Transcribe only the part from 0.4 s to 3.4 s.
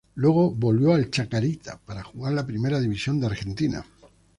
volvió al Chacarita para jugar la Primera División de